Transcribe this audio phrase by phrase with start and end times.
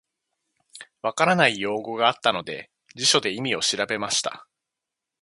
[1.03, 4.47] 分からない用語があったので、辞書で意味を調べました。